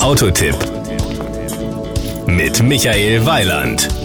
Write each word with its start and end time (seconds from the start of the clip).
Autotipp 0.00 0.56
mit 2.26 2.62
Michael 2.62 3.24
Weiland. 3.26 4.03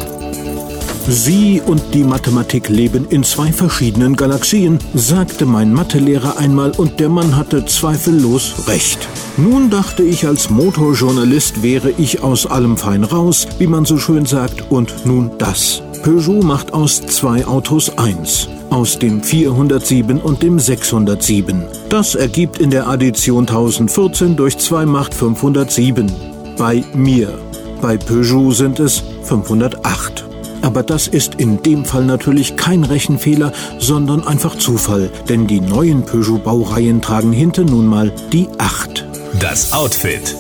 Sie 1.08 1.62
und 1.66 1.82
die 1.94 2.04
Mathematik 2.04 2.70
leben 2.70 3.08
in 3.10 3.24
zwei 3.24 3.52
verschiedenen 3.52 4.16
Galaxien, 4.16 4.80
sagte 4.94 5.46
mein 5.46 5.74
Mathelehrer 5.74 6.38
einmal 6.38 6.72
und 6.72 7.00
der 7.00 7.10
Mann 7.10 7.36
hatte 7.36 7.66
zweifellos 7.66 8.68
recht. 8.68 9.08
Nun 9.38 9.70
dachte 9.70 10.04
ich, 10.04 10.28
als 10.28 10.50
Motorjournalist 10.50 11.64
wäre 11.64 11.92
ich 11.98 12.22
aus 12.22 12.46
allem 12.46 12.78
fein 12.78 13.04
raus, 13.04 13.48
wie 13.58 13.68
man 13.68 13.86
so 13.86 13.98
schön 13.98 14.26
sagt, 14.26 14.70
und 14.70 15.06
nun 15.06 15.32
das. 15.38 15.82
Peugeot 16.04 16.42
macht 16.44 16.74
aus 16.74 17.02
zwei 17.02 17.46
Autos 17.46 17.98
eins. 17.98 18.48
Aus 18.70 19.00
dem 19.00 19.24
407 19.24 20.20
und 20.20 20.44
dem 20.44 20.60
607. 20.60 21.64
Das 21.90 22.16
ergibt 22.16 22.60
in 22.60 22.70
der 22.70 22.88
Addition 22.88 23.48
1014 23.48 24.36
durch 24.36 24.58
2 24.58 24.86
macht 24.86 25.14
507. 25.14 26.12
Bei 26.58 26.84
mir. 26.94 27.34
Bei 27.82 27.98
Peugeot 27.98 28.52
sind 28.52 28.80
es 28.80 29.04
508. 29.24 30.29
Aber 30.62 30.84
das 30.84 31.08
ist 31.08 31.36
in 31.36 31.62
dem 31.64 31.86
Fall 31.86 32.06
natürlich 32.06 32.56
kein 32.56 32.84
Rechenfehler, 32.84 33.52
sondern 33.80 34.28
einfach 34.28 34.58
Zufall, 34.58 35.10
denn 35.28 35.48
die 35.48 35.62
neuen 35.62 36.04
Peugeot-Baureihen 36.04 37.02
tragen 37.02 37.32
hinten 37.32 37.66
nun 37.66 37.88
mal 37.88 38.12
die 38.32 38.48
8. 38.58 39.06
Das 39.40 39.72
Outfit. 39.74 40.36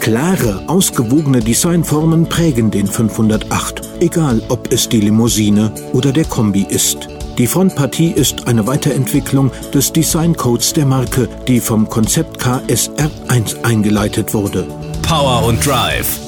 Klare, 0.00 0.62
ausgewogene 0.68 1.40
Designformen 1.40 2.28
prägen 2.28 2.70
den 2.70 2.86
508, 2.86 3.82
egal 4.00 4.42
ob 4.48 4.72
es 4.72 4.88
die 4.88 5.00
Limousine 5.00 5.72
oder 5.92 6.12
der 6.12 6.24
Kombi 6.24 6.66
ist. 6.68 7.08
Die 7.36 7.46
Frontpartie 7.46 8.10
ist 8.10 8.48
eine 8.48 8.66
Weiterentwicklung 8.66 9.50
des 9.72 9.92
Designcodes 9.92 10.72
der 10.72 10.86
Marke, 10.86 11.28
die 11.46 11.60
vom 11.60 11.88
Konzept 11.88 12.42
KSR1 12.42 13.62
eingeleitet 13.62 14.34
wurde. 14.34 14.66
Power 15.02 15.44
und 15.46 15.64
Drive. 15.64 16.27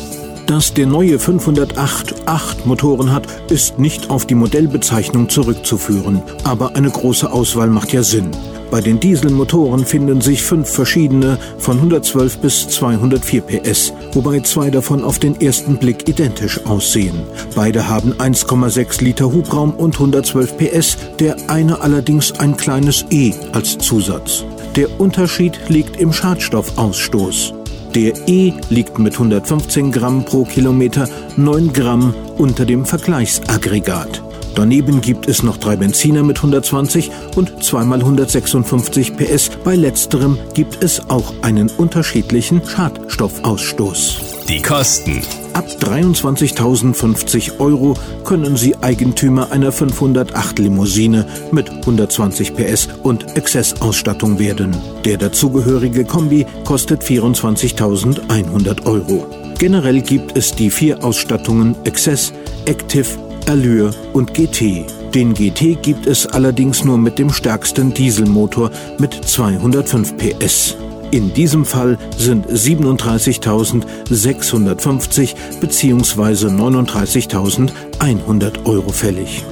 Dass 0.51 0.75
der 0.75 0.87
neue 0.87 1.21
508 1.21 2.27
8 2.27 2.67
Motoren 2.67 3.13
hat, 3.13 3.25
ist 3.53 3.79
nicht 3.79 4.11
auf 4.11 4.27
die 4.27 4.35
Modellbezeichnung 4.35 5.29
zurückzuführen. 5.29 6.23
Aber 6.43 6.75
eine 6.75 6.91
große 6.91 7.31
Auswahl 7.31 7.69
macht 7.69 7.93
ja 7.93 8.03
Sinn. 8.03 8.33
Bei 8.69 8.81
den 8.81 8.99
Dieselmotoren 8.99 9.87
finden 9.87 10.21
sich 10.21 10.43
fünf 10.43 10.69
verschiedene 10.69 11.39
von 11.59 11.77
112 11.77 12.39
bis 12.39 12.69
204 12.69 13.43
PS, 13.43 13.93
wobei 14.13 14.41
zwei 14.41 14.71
davon 14.71 15.05
auf 15.05 15.21
den 15.21 15.41
ersten 15.41 15.77
Blick 15.77 16.09
identisch 16.09 16.67
aussehen. 16.67 17.23
Beide 17.55 17.87
haben 17.87 18.15
1,6 18.15 19.05
Liter 19.05 19.31
Hubraum 19.31 19.73
und 19.75 19.95
112 19.95 20.57
PS, 20.57 20.97
der 21.21 21.37
eine 21.47 21.81
allerdings 21.81 22.33
ein 22.41 22.57
kleines 22.57 23.05
E 23.11 23.35
als 23.53 23.79
Zusatz. 23.79 24.45
Der 24.75 24.99
Unterschied 24.99 25.61
liegt 25.69 26.01
im 26.01 26.13
Schadstoffausstoß. 26.13 27.55
Der 27.95 28.29
E 28.29 28.53
liegt 28.69 29.01
mit 29.01 29.15
115 29.15 29.91
Gramm 29.91 30.25
pro 30.25 30.45
Kilometer 30.45 31.09
9 31.37 31.73
Gramm 31.73 32.15
unter 32.39 32.65
dem 32.65 32.85
Vergleichsaggregat. 32.85 34.23
Daneben 34.55 35.01
gibt 35.01 35.29
es 35.29 35.43
noch 35.43 35.57
drei 35.57 35.75
Benziner 35.75 36.23
mit 36.23 36.37
120 36.37 37.11
und 37.35 37.65
zweimal 37.65 37.99
156 37.99 39.17
PS. 39.17 39.51
Bei 39.65 39.75
letzterem 39.75 40.39
gibt 40.55 40.85
es 40.85 41.11
auch 41.11 41.35
einen 41.43 41.69
unterschiedlichen 41.69 42.63
Schadstoffausstoß. 42.65 44.30
Die 44.51 44.61
Kosten. 44.61 45.23
Ab 45.53 45.65
23.050 45.79 47.61
Euro 47.61 47.95
können 48.25 48.57
Sie 48.57 48.75
Eigentümer 48.75 49.53
einer 49.53 49.71
508 49.71 50.59
Limousine 50.59 51.25
mit 51.53 51.71
120 51.71 52.57
PS 52.57 52.89
und 53.05 53.37
Exzessausstattung 53.37 54.41
werden. 54.41 54.77
Der 55.05 55.19
dazugehörige 55.19 56.05
Kombi 56.05 56.47
kostet 56.65 57.05
24.100 57.05 58.87
Euro. 58.87 59.25
Generell 59.61 60.01
gibt 60.01 60.37
es 60.37 60.51
die 60.51 60.71
vier 60.71 61.05
Ausstattungen 61.05 61.77
Access, 61.87 62.33
Active, 62.65 63.07
Allure 63.47 63.93
und 64.15 64.35
GT. 64.35 64.85
Den 65.15 65.33
GT 65.33 65.81
gibt 65.81 66.09
es 66.09 66.27
allerdings 66.27 66.85
nur 66.85 66.99
mit 66.99 67.21
dem 67.21 67.31
stärksten 67.31 67.95
Dieselmotor 67.95 68.73
mit 68.99 69.15
205 69.15 70.17
PS. 70.17 70.75
In 71.11 71.35
diesem 71.35 71.65
Fall 71.65 71.99
sind 72.17 72.47
37.650 72.47 75.35
bzw. 75.61 76.47
39.100 76.47 78.65
Euro 78.65 78.93
fällig. 78.93 79.45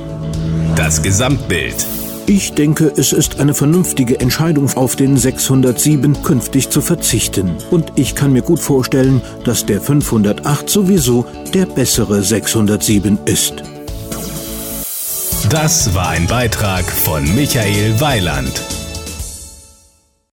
Das 0.77 1.03
Gesamtbild. 1.03 1.85
Ich 2.27 2.53
denke, 2.53 2.93
es 2.95 3.13
ist 3.13 3.41
eine 3.41 3.55
vernünftige 3.55 4.21
Entscheidung, 4.21 4.71
auf 4.77 4.95
den 4.97 5.17
607 5.17 6.23
künftig 6.23 6.69
zu 6.69 6.83
verzichten. 6.83 7.53
Und 7.71 7.93
ich 7.97 8.15
kann 8.15 8.35
mir 8.35 8.43
gut 8.43 8.61
vorstellen, 8.61 9.23
dass 9.45 9.67
der 9.67 9.81
508 9.81 10.69
sowieso 10.69 11.25
der 11.55 11.65
bessere 11.67 12.23
607 12.23 13.19
ist. 13.25 13.55
Das 15.49 15.95
war 15.95 16.11
ein 16.11 16.27
Beitrag 16.27 16.85
von 16.85 17.25
Michael 17.35 17.99
Weiland. 17.99 18.63